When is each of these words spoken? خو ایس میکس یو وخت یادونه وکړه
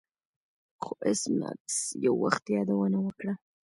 خو 0.83 0.91
ایس 1.05 1.21
میکس 1.39 1.75
یو 2.03 2.13
وخت 2.23 2.43
یادونه 2.55 2.97
وکړه 3.01 3.33